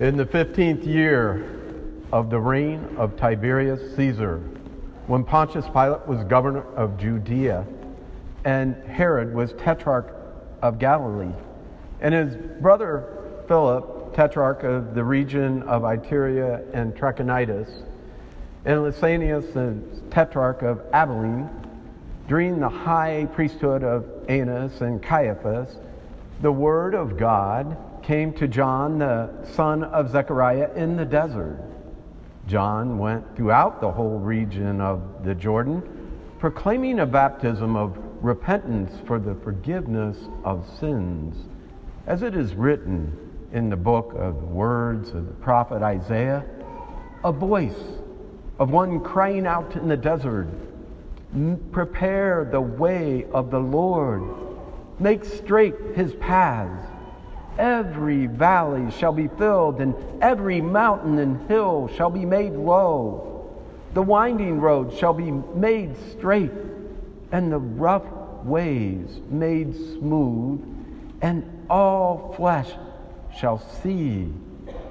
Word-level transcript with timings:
In 0.00 0.16
the 0.16 0.26
15th 0.26 0.86
year 0.86 1.44
of 2.12 2.30
the 2.30 2.38
reign 2.38 2.88
of 2.98 3.16
Tiberius 3.16 3.96
Caesar, 3.96 4.38
when 5.08 5.24
Pontius 5.24 5.66
Pilate 5.66 6.06
was 6.06 6.22
governor 6.22 6.62
of 6.76 6.96
Judea, 6.98 7.66
and 8.44 8.76
Herod 8.86 9.34
was 9.34 9.54
tetrarch 9.54 10.14
of 10.62 10.78
Galilee, 10.78 11.34
and 12.00 12.14
his 12.14 12.36
brother 12.60 13.42
Philip, 13.48 14.14
tetrarch 14.14 14.62
of 14.62 14.94
the 14.94 15.02
region 15.02 15.64
of 15.64 15.82
Iturea 15.82 16.62
and 16.72 16.94
Trachonitis, 16.94 17.82
and 18.64 18.78
Lysanias, 18.84 19.52
the 19.52 19.76
tetrarch 20.12 20.62
of 20.62 20.80
Abilene, 20.92 21.50
during 22.28 22.60
the 22.60 22.68
high 22.68 23.26
priesthood 23.32 23.82
of 23.82 24.06
Annas 24.28 24.80
and 24.80 25.02
Caiaphas, 25.02 25.76
the 26.40 26.52
word 26.52 26.94
of 26.94 27.18
God 27.18 27.76
came 28.08 28.32
to 28.32 28.48
John, 28.48 29.00
the 29.00 29.28
son 29.52 29.84
of 29.84 30.08
Zechariah, 30.08 30.70
in 30.74 30.96
the 30.96 31.04
desert. 31.04 31.62
John 32.46 32.96
went 32.98 33.36
throughout 33.36 33.82
the 33.82 33.92
whole 33.92 34.18
region 34.18 34.80
of 34.80 35.26
the 35.26 35.34
Jordan, 35.34 35.82
proclaiming 36.38 37.00
a 37.00 37.06
baptism 37.06 37.76
of 37.76 37.98
repentance 38.22 38.98
for 39.06 39.18
the 39.18 39.34
forgiveness 39.34 40.16
of 40.42 40.66
sins, 40.80 41.36
as 42.06 42.22
it 42.22 42.34
is 42.34 42.54
written 42.54 43.14
in 43.52 43.68
the 43.68 43.76
book 43.76 44.14
of 44.16 44.40
the 44.40 44.46
words 44.46 45.10
of 45.10 45.26
the 45.26 45.34
prophet 45.34 45.82
Isaiah, 45.82 46.46
a 47.22 47.30
voice 47.30 48.00
of 48.58 48.70
one 48.70 49.00
crying 49.00 49.46
out 49.46 49.76
in 49.76 49.86
the 49.86 49.98
desert, 49.98 50.48
Prepare 51.72 52.48
the 52.50 52.62
way 52.62 53.26
of 53.34 53.50
the 53.50 53.60
Lord, 53.60 54.22
make 54.98 55.26
straight 55.26 55.74
his 55.94 56.14
paths. 56.14 56.86
Every 57.58 58.26
valley 58.26 58.90
shall 58.92 59.12
be 59.12 59.26
filled, 59.26 59.80
and 59.80 59.94
every 60.22 60.60
mountain 60.60 61.18
and 61.18 61.48
hill 61.48 61.90
shall 61.96 62.10
be 62.10 62.24
made 62.24 62.52
low. 62.52 63.50
The 63.94 64.02
winding 64.02 64.60
road 64.60 64.94
shall 64.94 65.12
be 65.12 65.30
made 65.30 65.96
straight, 66.12 66.52
and 67.32 67.50
the 67.50 67.58
rough 67.58 68.06
ways 68.44 69.20
made 69.28 69.74
smooth, 69.74 70.60
and 71.20 71.66
all 71.68 72.32
flesh 72.36 72.70
shall 73.36 73.58
see 73.58 74.32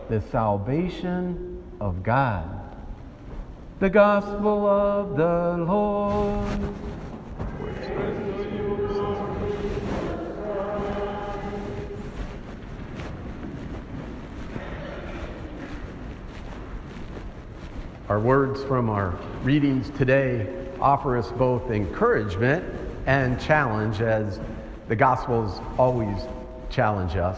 the 0.10 0.22
salvation 0.30 1.64
of 1.80 2.04
God. 2.04 2.50
The 3.80 3.90
gospel 3.90 4.66
of 4.66 5.16
the 5.16 5.64
Lord. 5.64 6.74
Our 18.10 18.22
words 18.22 18.64
from 18.64 18.90
our 18.90 19.20
readings 19.44 19.90
today 19.98 20.48
offer 20.80 21.18
us 21.18 21.30
both 21.34 21.70
encouragement 21.72 22.64
and 23.06 23.38
challenge, 23.38 24.00
as 24.00 24.40
the 24.88 24.96
Gospels 24.96 25.60
always 25.78 26.18
challenge 26.70 27.18
us, 27.18 27.38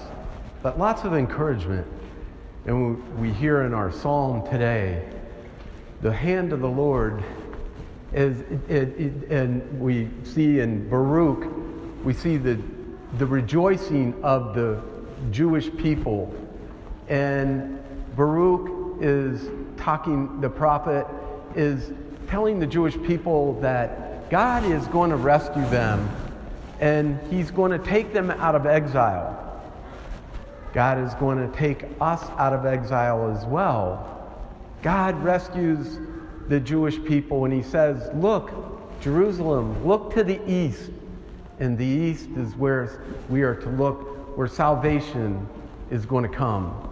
but 0.61 0.77
lots 0.77 1.05
of 1.05 1.15
encouragement. 1.15 1.87
And 2.67 3.19
we 3.19 3.31
hear 3.33 3.63
in 3.63 3.73
our 3.73 3.91
psalm 3.91 4.47
today 4.47 5.09
the 6.03 6.13
hand 6.13 6.53
of 6.53 6.59
the 6.59 6.69
Lord 6.69 7.23
is, 8.13 8.41
it, 8.69 8.89
it, 8.99 9.31
and 9.31 9.81
we 9.81 10.07
see 10.23 10.59
in 10.59 10.87
Baruch, 10.87 11.51
we 12.03 12.13
see 12.13 12.37
the, 12.37 12.59
the 13.17 13.25
rejoicing 13.25 14.13
of 14.23 14.53
the 14.53 14.79
Jewish 15.31 15.75
people. 15.77 16.31
And 17.07 17.83
Baruch 18.15 18.78
is 18.99 19.49
talking, 19.77 20.41
the 20.41 20.49
prophet 20.49 21.05
is 21.55 21.91
telling 22.27 22.59
the 22.59 22.67
Jewish 22.67 23.01
people 23.03 23.59
that 23.61 24.29
God 24.29 24.63
is 24.63 24.85
going 24.87 25.09
to 25.09 25.15
rescue 25.15 25.67
them 25.69 26.09
and 26.79 27.19
he's 27.31 27.51
going 27.51 27.71
to 27.71 27.79
take 27.79 28.13
them 28.13 28.31
out 28.31 28.55
of 28.55 28.65
exile. 28.65 29.35
God 30.73 30.99
is 30.99 31.13
going 31.15 31.37
to 31.37 31.57
take 31.57 31.85
us 31.99 32.23
out 32.37 32.53
of 32.53 32.65
exile 32.65 33.35
as 33.35 33.45
well. 33.45 34.05
God 34.81 35.21
rescues 35.23 35.99
the 36.47 36.59
Jewish 36.59 37.03
people 37.03 37.45
and 37.45 37.53
he 37.53 37.63
says, 37.63 38.09
Look, 38.13 38.51
Jerusalem, 39.01 39.85
look 39.85 40.13
to 40.13 40.23
the 40.23 40.39
east. 40.49 40.91
And 41.59 41.77
the 41.77 41.85
east 41.85 42.29
is 42.37 42.55
where 42.55 43.01
we 43.29 43.41
are 43.41 43.55
to 43.55 43.69
look, 43.71 44.37
where 44.37 44.47
salvation 44.47 45.47
is 45.91 46.05
going 46.05 46.23
to 46.23 46.33
come. 46.33 46.88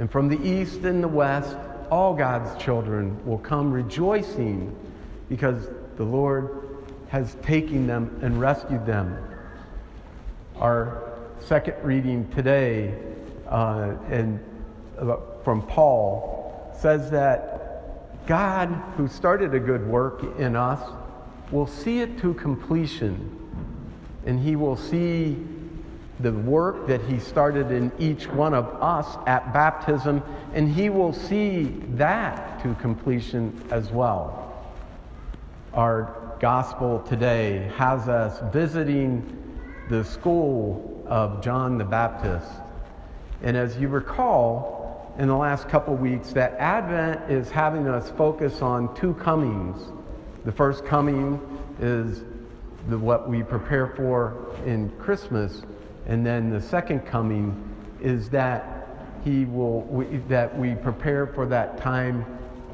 And 0.00 0.10
from 0.10 0.28
the 0.28 0.40
east 0.42 0.80
and 0.84 1.04
the 1.04 1.08
west, 1.08 1.54
all 1.90 2.14
God's 2.14 2.58
children 2.62 3.22
will 3.26 3.36
come 3.36 3.70
rejoicing 3.70 4.74
because 5.28 5.68
the 5.96 6.04
Lord 6.04 6.86
has 7.10 7.36
taken 7.42 7.86
them 7.86 8.18
and 8.22 8.40
rescued 8.40 8.86
them. 8.86 9.22
Our 10.56 11.18
second 11.40 11.74
reading 11.82 12.30
today 12.30 12.94
uh, 13.46 13.92
and, 14.08 14.40
uh, 14.98 15.18
from 15.44 15.66
Paul 15.66 16.74
says 16.80 17.10
that 17.10 18.26
God, 18.26 18.68
who 18.96 19.06
started 19.06 19.54
a 19.54 19.60
good 19.60 19.86
work 19.86 20.22
in 20.38 20.56
us, 20.56 20.80
will 21.50 21.66
see 21.66 22.00
it 22.00 22.18
to 22.20 22.32
completion. 22.32 23.36
And 24.24 24.40
he 24.40 24.56
will 24.56 24.78
see 24.78 25.36
the 26.22 26.32
work 26.32 26.86
that 26.86 27.02
he 27.02 27.18
started 27.18 27.70
in 27.70 27.90
each 27.98 28.26
one 28.26 28.54
of 28.54 28.66
us 28.82 29.16
at 29.26 29.52
baptism, 29.52 30.22
and 30.54 30.72
he 30.72 30.90
will 30.90 31.12
see 31.12 31.64
that 31.94 32.62
to 32.62 32.74
completion 32.76 33.62
as 33.70 33.90
well. 33.90 34.64
Our 35.72 36.36
gospel 36.40 37.00
today 37.00 37.70
has 37.76 38.08
us 38.08 38.40
visiting 38.52 39.36
the 39.88 40.04
school 40.04 41.04
of 41.06 41.42
John 41.42 41.78
the 41.78 41.84
Baptist. 41.84 42.50
And 43.42 43.56
as 43.56 43.76
you 43.76 43.88
recall, 43.88 45.14
in 45.18 45.28
the 45.28 45.36
last 45.36 45.68
couple 45.68 45.94
weeks, 45.94 46.32
that 46.32 46.52
Advent 46.54 47.30
is 47.30 47.50
having 47.50 47.88
us 47.88 48.10
focus 48.10 48.62
on 48.62 48.94
two 48.94 49.14
comings. 49.14 49.80
The 50.44 50.52
first 50.52 50.84
coming 50.84 51.40
is 51.80 52.22
the, 52.88 52.96
what 52.96 53.28
we 53.28 53.42
prepare 53.42 53.88
for 53.88 54.56
in 54.64 54.90
Christmas, 54.98 55.62
and 56.10 56.26
then 56.26 56.50
the 56.50 56.60
second 56.60 57.06
coming 57.06 57.56
is 58.00 58.28
that 58.30 58.88
he 59.24 59.44
will 59.44 59.82
we, 59.82 60.16
that 60.28 60.58
we 60.58 60.74
prepare 60.74 61.26
for 61.28 61.46
that 61.46 61.78
time 61.78 62.22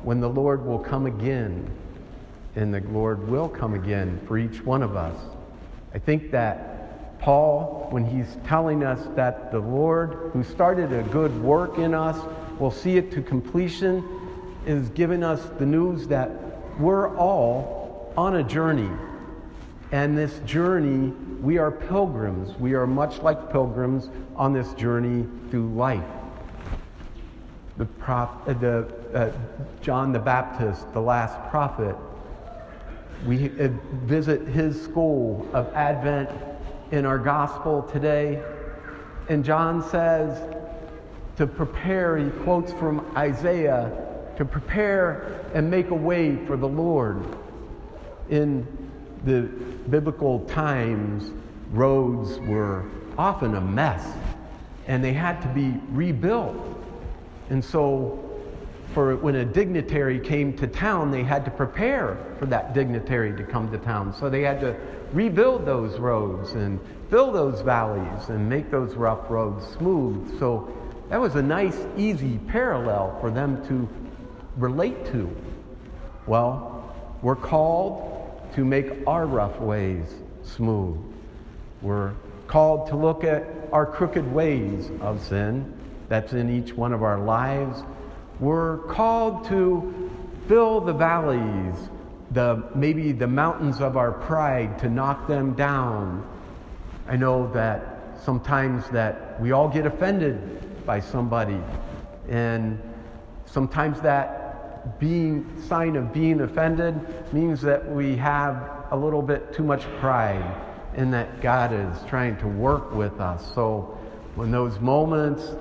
when 0.02 0.20
the 0.20 0.28
Lord 0.28 0.64
will 0.64 0.78
come 0.78 1.04
again, 1.04 1.70
and 2.54 2.72
the 2.72 2.80
Lord 2.80 3.28
will 3.28 3.48
come 3.48 3.74
again 3.74 4.18
for 4.26 4.38
each 4.38 4.64
one 4.64 4.82
of 4.82 4.96
us. 4.96 5.18
I 5.92 5.98
think 5.98 6.30
that 6.30 7.18
Paul, 7.18 7.88
when 7.90 8.06
he's 8.06 8.38
telling 8.46 8.82
us 8.82 9.06
that 9.16 9.52
the 9.52 9.58
Lord, 9.58 10.30
who 10.32 10.42
started 10.42 10.92
a 10.92 11.02
good 11.02 11.42
work 11.42 11.76
in 11.76 11.92
us, 11.92 12.16
will 12.58 12.70
see 12.70 12.96
it 12.96 13.10
to 13.12 13.22
completion, 13.22 14.02
is 14.64 14.88
giving 14.90 15.22
us 15.22 15.42
the 15.58 15.66
news 15.66 16.06
that 16.08 16.30
we're 16.78 17.14
all 17.16 18.14
on 18.16 18.36
a 18.36 18.42
journey. 18.42 18.90
And 19.92 20.16
this 20.16 20.38
journey, 20.46 21.12
we 21.40 21.58
are 21.58 21.70
pilgrims. 21.70 22.58
We 22.58 22.74
are 22.74 22.86
much 22.86 23.18
like 23.22 23.50
pilgrims 23.50 24.10
on 24.36 24.52
this 24.52 24.72
journey 24.74 25.26
through 25.50 25.68
life. 25.74 26.04
The, 27.76 27.84
prof, 27.84 28.30
uh, 28.46 28.52
the 28.54 28.92
uh, 29.14 29.32
John 29.82 30.12
the 30.12 30.18
Baptist, 30.18 30.92
the 30.92 31.00
last 31.00 31.38
prophet, 31.50 31.94
we 33.26 33.50
uh, 33.60 33.68
visit 34.04 34.46
his 34.48 34.82
school 34.82 35.46
of 35.52 35.72
Advent 35.74 36.30
in 36.90 37.04
our 37.04 37.18
gospel 37.18 37.82
today. 37.82 38.42
And 39.28 39.44
John 39.44 39.82
says 39.82 40.40
to 41.36 41.46
prepare, 41.46 42.16
he 42.16 42.30
quotes 42.44 42.72
from 42.72 43.06
Isaiah, 43.16 43.92
to 44.36 44.44
prepare 44.44 45.44
and 45.54 45.70
make 45.70 45.90
a 45.90 45.94
way 45.94 46.36
for 46.46 46.56
the 46.56 46.68
Lord. 46.68 47.22
In 48.30 48.66
the 49.24 49.42
biblical 49.90 50.40
times, 50.40 51.32
roads 51.72 52.38
were 52.40 52.84
often 53.18 53.54
a 53.54 53.60
mess 53.60 54.06
and 54.86 55.02
they 55.02 55.12
had 55.12 55.40
to 55.42 55.48
be 55.48 55.74
rebuilt. 55.88 56.56
And 57.50 57.64
so, 57.64 58.22
for 58.94 59.16
when 59.16 59.34
a 59.36 59.44
dignitary 59.44 60.18
came 60.18 60.56
to 60.56 60.66
town, 60.66 61.10
they 61.10 61.22
had 61.22 61.44
to 61.44 61.50
prepare 61.50 62.16
for 62.38 62.46
that 62.46 62.72
dignitary 62.72 63.36
to 63.36 63.44
come 63.44 63.70
to 63.70 63.78
town. 63.78 64.14
So 64.14 64.30
they 64.30 64.42
had 64.42 64.60
to 64.60 64.76
rebuild 65.12 65.66
those 65.66 65.98
roads 65.98 66.52
and 66.52 66.80
fill 67.10 67.30
those 67.32 67.60
valleys 67.60 68.28
and 68.28 68.48
make 68.48 68.70
those 68.70 68.94
rough 68.94 69.28
roads 69.28 69.66
smooth. 69.76 70.38
So 70.38 70.72
that 71.10 71.20
was 71.20 71.34
a 71.34 71.42
nice, 71.42 71.78
easy 71.96 72.38
parallel 72.48 73.18
for 73.20 73.30
them 73.30 73.66
to 73.68 73.88
relate 74.56 75.04
to. 75.06 75.34
Well, 76.26 76.94
we're 77.22 77.36
called 77.36 78.25
to 78.56 78.64
make 78.64 78.86
our 79.06 79.26
rough 79.26 79.60
ways 79.60 80.14
smooth. 80.42 80.96
We're 81.82 82.14
called 82.46 82.88
to 82.88 82.96
look 82.96 83.22
at 83.22 83.44
our 83.70 83.84
crooked 83.84 84.32
ways 84.32 84.90
of 85.02 85.22
sin 85.22 85.74
that's 86.08 86.32
in 86.32 86.48
each 86.48 86.72
one 86.72 86.94
of 86.94 87.02
our 87.02 87.18
lives. 87.18 87.82
We're 88.40 88.78
called 88.78 89.46
to 89.48 90.10
fill 90.48 90.80
the 90.80 90.94
valleys, 90.94 91.76
the 92.30 92.70
maybe 92.74 93.12
the 93.12 93.26
mountains 93.26 93.82
of 93.82 93.98
our 93.98 94.12
pride 94.12 94.78
to 94.78 94.88
knock 94.88 95.28
them 95.28 95.52
down. 95.52 96.26
I 97.06 97.16
know 97.16 97.52
that 97.52 98.18
sometimes 98.24 98.88
that 98.88 99.38
we 99.38 99.52
all 99.52 99.68
get 99.68 99.84
offended 99.84 100.86
by 100.86 101.00
somebody 101.00 101.60
and 102.26 102.80
sometimes 103.44 104.00
that 104.00 104.45
being 104.98 105.60
sign 105.62 105.96
of 105.96 106.12
being 106.12 106.40
offended 106.40 106.94
means 107.32 107.60
that 107.62 107.88
we 107.90 108.16
have 108.16 108.86
a 108.90 108.96
little 108.96 109.22
bit 109.22 109.52
too 109.52 109.62
much 109.62 109.82
pride 109.98 110.44
in 110.94 111.10
that 111.10 111.40
God 111.40 111.72
is 111.72 112.08
trying 112.08 112.36
to 112.38 112.46
work 112.46 112.94
with 112.94 113.20
us. 113.20 113.54
So 113.54 113.98
when 114.34 114.50
those 114.50 114.78
moments 114.80 115.54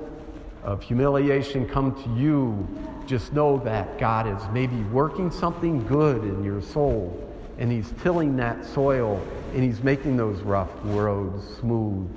of 0.63 0.81
humiliation 0.81 1.67
come 1.67 2.01
to 2.03 2.09
you, 2.19 2.67
just 3.05 3.33
know 3.33 3.57
that 3.59 3.97
God 3.97 4.27
is 4.27 4.41
maybe 4.51 4.81
working 4.85 5.29
something 5.29 5.85
good 5.85 6.23
in 6.23 6.43
your 6.43 6.61
soul 6.61 7.21
and 7.57 7.71
He's 7.71 7.93
tilling 8.01 8.35
that 8.37 8.65
soil 8.65 9.21
and 9.53 9.63
He's 9.63 9.83
making 9.83 10.17
those 10.17 10.39
rough 10.41 10.69
roads 10.83 11.45
smooth. 11.59 12.09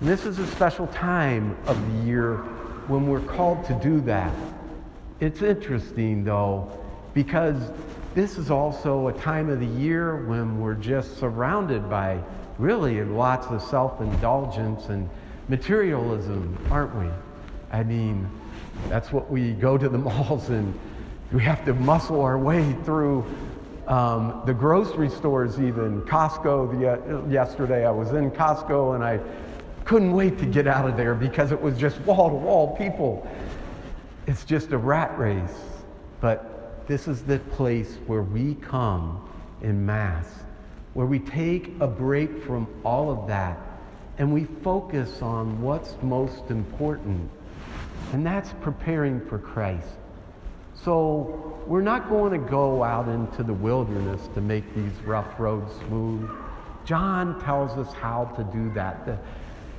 And 0.00 0.08
this 0.08 0.24
is 0.24 0.38
a 0.38 0.46
special 0.48 0.86
time 0.88 1.56
of 1.66 1.80
the 1.92 2.06
year 2.06 2.38
when 2.88 3.06
we're 3.06 3.20
called 3.20 3.64
to 3.66 3.74
do 3.74 4.00
that. 4.02 4.32
It's 5.22 5.40
interesting, 5.40 6.24
though, 6.24 6.68
because 7.14 7.70
this 8.12 8.38
is 8.38 8.50
also 8.50 9.06
a 9.06 9.12
time 9.12 9.50
of 9.50 9.60
the 9.60 9.66
year 9.66 10.16
when 10.26 10.60
we're 10.60 10.74
just 10.74 11.16
surrounded 11.16 11.88
by 11.88 12.18
really 12.58 13.04
lots 13.04 13.46
of 13.46 13.62
self 13.62 14.00
indulgence 14.00 14.86
and 14.88 15.08
materialism, 15.46 16.58
aren't 16.72 16.96
we? 16.96 17.06
I 17.70 17.84
mean, 17.84 18.28
that's 18.88 19.12
what 19.12 19.30
we 19.30 19.52
go 19.52 19.78
to 19.78 19.88
the 19.88 19.98
malls 20.08 20.48
and 20.48 20.76
we 21.30 21.40
have 21.44 21.64
to 21.66 21.72
muscle 21.72 22.20
our 22.20 22.36
way 22.36 22.76
through 22.84 23.24
um, 23.86 24.42
the 24.44 24.52
grocery 24.52 25.08
stores, 25.08 25.60
even 25.60 26.02
Costco. 26.02 26.80
The, 26.80 27.18
uh, 27.18 27.28
yesterday, 27.28 27.86
I 27.86 27.92
was 27.92 28.10
in 28.10 28.32
Costco 28.32 28.96
and 28.96 29.04
I 29.04 29.20
couldn't 29.84 30.14
wait 30.14 30.36
to 30.38 30.46
get 30.46 30.66
out 30.66 30.88
of 30.88 30.96
there 30.96 31.14
because 31.14 31.52
it 31.52 31.62
was 31.62 31.78
just 31.78 32.00
wall 32.00 32.28
to 32.28 32.34
wall 32.34 32.76
people. 32.76 33.24
It's 34.26 34.44
just 34.44 34.72
a 34.72 34.78
rat 34.78 35.18
race. 35.18 35.58
But 36.20 36.86
this 36.86 37.08
is 37.08 37.22
the 37.22 37.38
place 37.38 37.96
where 38.06 38.22
we 38.22 38.54
come 38.56 39.28
in 39.60 39.84
mass, 39.84 40.26
where 40.94 41.06
we 41.06 41.18
take 41.18 41.72
a 41.80 41.86
break 41.86 42.42
from 42.44 42.66
all 42.84 43.10
of 43.10 43.26
that 43.28 43.58
and 44.18 44.32
we 44.32 44.44
focus 44.62 45.22
on 45.22 45.60
what's 45.62 45.96
most 46.02 46.50
important 46.50 47.30
and 48.12 48.26
that's 48.26 48.52
preparing 48.60 49.20
for 49.26 49.38
Christ. 49.38 49.88
So 50.74 51.56
we're 51.66 51.82
not 51.82 52.08
going 52.08 52.32
to 52.32 52.50
go 52.50 52.82
out 52.82 53.08
into 53.08 53.42
the 53.42 53.54
wilderness 53.54 54.28
to 54.34 54.40
make 54.40 54.74
these 54.74 54.92
rough 55.04 55.38
roads 55.38 55.72
smooth. 55.86 56.28
John 56.84 57.40
tells 57.40 57.72
us 57.78 57.92
how 57.94 58.26
to 58.36 58.44
do 58.44 58.72
that. 58.74 59.06
The, 59.06 59.18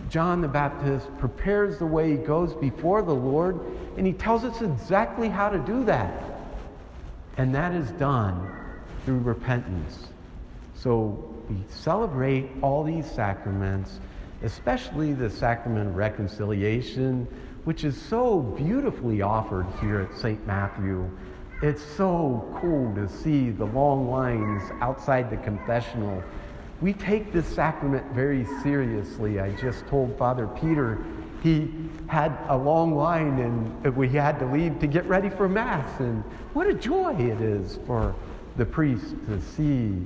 John 0.10 0.42
the 0.42 0.48
Baptist 0.48 1.08
prepares 1.18 1.78
the 1.78 1.86
way, 1.86 2.12
he 2.12 2.18
goes 2.18 2.54
before 2.54 3.02
the 3.02 3.16
Lord, 3.16 3.60
and 3.98 4.06
he 4.06 4.14
tells 4.14 4.44
us 4.44 4.62
exactly 4.62 5.30
how 5.30 5.50
to 5.50 5.60
do 5.60 5.84
that. 5.86 6.24
And 7.38 7.54
that 7.56 7.74
is 7.74 7.92
done 7.92 8.52
through 9.06 9.20
repentance. 9.20 10.08
So 10.76 11.34
we 11.50 11.58
celebrate 11.70 12.50
all 12.62 12.84
these 12.84 13.10
sacraments, 13.10 14.00
especially 14.44 15.14
the 15.14 15.30
sacrament 15.30 15.90
of 15.90 15.96
reconciliation, 15.96 17.28
which 17.64 17.84
is 17.84 18.00
so 18.00 18.40
beautifully 18.40 19.22
offered 19.22 19.66
here 19.80 20.02
at 20.02 20.16
St. 20.18 20.46
Matthew. 20.46 21.10
It's 21.62 21.82
so 21.82 22.46
cool 22.60 22.94
to 22.96 23.08
see 23.08 23.50
the 23.50 23.66
long 23.66 24.10
lines 24.12 24.64
outside 24.82 25.30
the 25.30 25.38
confessional. 25.38 26.22
We 26.84 26.92
take 26.92 27.32
this 27.32 27.48
sacrament 27.48 28.06
very 28.12 28.46
seriously. 28.62 29.40
I 29.40 29.52
just 29.56 29.88
told 29.88 30.18
Father 30.18 30.48
Peter 30.48 31.02
he 31.42 31.74
had 32.08 32.38
a 32.50 32.58
long 32.58 32.94
line 32.94 33.40
and 33.40 33.96
we 33.96 34.10
had 34.10 34.38
to 34.40 34.46
leave 34.46 34.80
to 34.80 34.88
get 34.88 35.06
ready 35.06 35.30
for 35.30 35.48
Mass. 35.48 36.02
And 36.02 36.26
what 36.52 36.68
a 36.68 36.74
joy 36.74 37.16
it 37.16 37.40
is 37.40 37.80
for 37.88 38.14
the 38.58 38.66
priest 38.66 39.16
to 39.28 39.40
see 39.40 40.06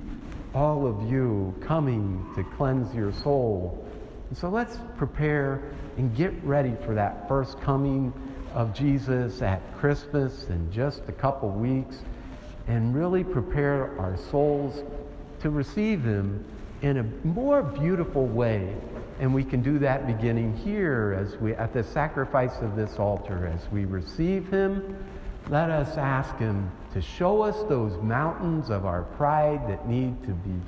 all 0.54 0.86
of 0.86 1.10
you 1.10 1.52
coming 1.62 2.24
to 2.36 2.44
cleanse 2.44 2.94
your 2.94 3.12
soul. 3.12 3.84
And 4.30 4.38
so 4.38 4.48
let's 4.48 4.78
prepare 4.98 5.64
and 5.98 6.16
get 6.16 6.32
ready 6.44 6.76
for 6.86 6.94
that 6.94 7.28
first 7.28 7.60
coming 7.60 8.14
of 8.54 8.76
Jesus 8.76 9.42
at 9.42 9.64
Christmas 9.80 10.48
in 10.50 10.72
just 10.72 11.02
a 11.08 11.12
couple 11.12 11.50
weeks 11.50 12.04
and 12.68 12.94
really 12.94 13.24
prepare 13.24 14.00
our 14.00 14.16
souls 14.16 14.84
to 15.40 15.50
receive 15.50 16.04
Him 16.04 16.46
in 16.82 16.98
a 16.98 17.04
more 17.26 17.64
beautiful 17.64 18.26
way. 18.26 18.76
And 19.20 19.34
we 19.34 19.44
can 19.44 19.64
do 19.64 19.80
that 19.80 20.06
beginning 20.06 20.56
here 20.58 21.18
as 21.20 21.36
we 21.38 21.54
at 21.54 21.74
the 21.74 21.84
sacrifice 21.84 22.56
of 22.62 22.76
this 22.76 23.00
altar 23.00 23.52
as 23.54 23.72
we 23.72 23.86
receive 23.86 24.48
him. 24.50 24.96
Let 25.50 25.72
us 25.72 25.98
ask 25.98 26.38
him 26.38 26.72
to 26.94 27.02
show 27.02 27.42
us 27.42 27.56
those 27.70 27.98
mountains 28.04 28.70
of 28.70 28.86
our 28.86 29.04
pride 29.04 29.68
that 29.70 29.88
need 29.88 30.22
to 30.24 30.32
be 30.32 30.60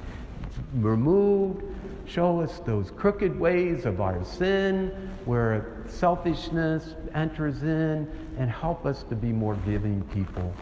removed. 0.75 1.63
Show 2.05 2.41
us 2.41 2.59
those 2.65 2.89
crooked 2.91 3.39
ways 3.39 3.85
of 3.85 4.01
our 4.01 4.23
sin 4.23 5.11
where 5.25 5.83
selfishness 5.85 6.95
enters 7.13 7.61
in 7.61 8.09
and 8.37 8.49
help 8.49 8.85
us 8.85 9.03
to 9.03 9.15
be 9.15 9.31
more 9.31 9.55
giving 9.65 10.01
people. 10.13 10.53